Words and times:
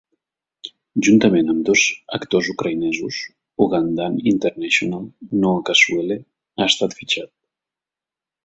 Juntament 1.07 1.51
amb 1.53 1.59
dos 1.67 1.83
actors 2.17 2.49
ucraïnesos, 2.53 3.19
Ugandan 3.67 4.17
international, 4.33 5.07
Noah 5.45 5.63
Kasule, 5.71 6.21
ha 6.61 6.71
estat 6.73 7.01
fitxat. 7.03 7.35